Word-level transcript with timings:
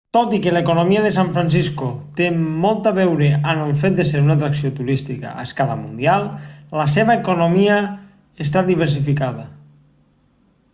tot 0.17 0.31
i 0.35 0.37
que 0.43 0.51
l'economia 0.53 1.01
de 1.01 1.09
san 1.17 1.27
francisco 1.33 1.89
té 2.19 2.29
molt 2.63 2.89
a 2.91 2.93
veure 2.99 3.27
amb 3.35 3.65
el 3.67 3.75
fet 3.83 3.99
de 3.99 4.07
ser 4.13 4.23
una 4.25 4.37
atracció 4.39 4.73
turística 4.79 5.35
a 5.43 5.47
escala 5.51 5.77
mundial 5.83 6.27
la 6.81 6.89
seva 6.97 7.21
economia 7.21 7.79
està 8.49 8.67
diversificada 8.73 9.47